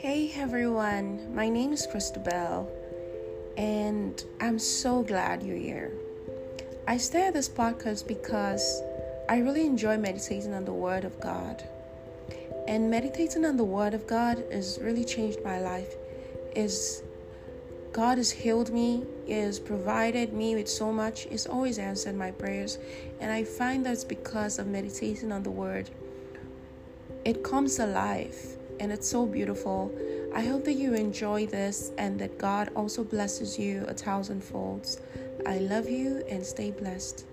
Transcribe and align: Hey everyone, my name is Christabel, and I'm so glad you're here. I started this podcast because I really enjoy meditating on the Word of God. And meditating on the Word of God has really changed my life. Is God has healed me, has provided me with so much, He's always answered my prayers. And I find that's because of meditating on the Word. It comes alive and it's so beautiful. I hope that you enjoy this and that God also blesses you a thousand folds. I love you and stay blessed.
Hey 0.00 0.30
everyone, 0.36 1.34
my 1.34 1.48
name 1.48 1.72
is 1.72 1.84
Christabel, 1.84 2.70
and 3.56 4.22
I'm 4.40 4.56
so 4.60 5.02
glad 5.02 5.42
you're 5.42 5.56
here. 5.56 5.90
I 6.86 6.98
started 6.98 7.34
this 7.34 7.48
podcast 7.48 8.06
because 8.06 8.80
I 9.28 9.38
really 9.38 9.66
enjoy 9.66 9.96
meditating 9.96 10.54
on 10.54 10.64
the 10.64 10.72
Word 10.72 11.04
of 11.04 11.18
God. 11.18 11.68
And 12.68 12.88
meditating 12.88 13.44
on 13.44 13.56
the 13.56 13.64
Word 13.64 13.92
of 13.92 14.06
God 14.06 14.44
has 14.52 14.78
really 14.80 15.04
changed 15.04 15.42
my 15.42 15.58
life. 15.58 15.96
Is 16.54 17.02
God 17.92 18.18
has 18.18 18.30
healed 18.30 18.72
me, 18.72 19.04
has 19.28 19.58
provided 19.58 20.32
me 20.32 20.54
with 20.54 20.68
so 20.68 20.92
much, 20.92 21.22
He's 21.22 21.48
always 21.48 21.76
answered 21.76 22.14
my 22.14 22.30
prayers. 22.30 22.78
And 23.18 23.32
I 23.32 23.42
find 23.42 23.84
that's 23.84 24.04
because 24.04 24.60
of 24.60 24.68
meditating 24.68 25.32
on 25.32 25.42
the 25.42 25.50
Word. 25.50 25.90
It 27.24 27.42
comes 27.42 27.80
alive 27.80 28.57
and 28.80 28.92
it's 28.92 29.08
so 29.08 29.26
beautiful. 29.26 29.92
I 30.34 30.42
hope 30.42 30.64
that 30.64 30.74
you 30.74 30.94
enjoy 30.94 31.46
this 31.46 31.92
and 31.98 32.18
that 32.20 32.38
God 32.38 32.70
also 32.76 33.04
blesses 33.04 33.58
you 33.58 33.84
a 33.88 33.94
thousand 33.94 34.42
folds. 34.42 35.00
I 35.46 35.58
love 35.58 35.88
you 35.88 36.22
and 36.28 36.44
stay 36.44 36.70
blessed. 36.70 37.24